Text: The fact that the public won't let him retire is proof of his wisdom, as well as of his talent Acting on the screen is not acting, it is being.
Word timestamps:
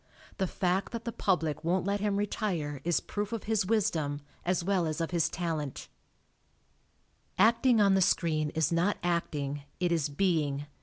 The 0.39 0.47
fact 0.47 0.93
that 0.93 1.05
the 1.05 1.11
public 1.11 1.63
won't 1.63 1.85
let 1.85 1.99
him 1.99 2.17
retire 2.17 2.81
is 2.83 3.01
proof 3.01 3.31
of 3.31 3.43
his 3.43 3.67
wisdom, 3.67 4.21
as 4.43 4.63
well 4.63 4.87
as 4.87 4.99
of 4.99 5.11
his 5.11 5.29
talent 5.29 5.89
Acting 7.37 7.79
on 7.79 7.93
the 7.93 8.01
screen 8.01 8.49
is 8.55 8.71
not 8.71 8.97
acting, 9.03 9.61
it 9.79 9.91
is 9.91 10.09
being. 10.09 10.65